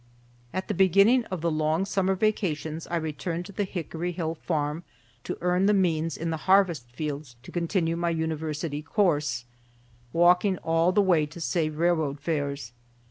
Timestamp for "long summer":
1.51-2.15